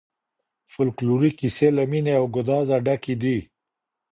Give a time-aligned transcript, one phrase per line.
[0.73, 3.37] فولکلوري کیسې له مینې او ګدازه ډکي دي.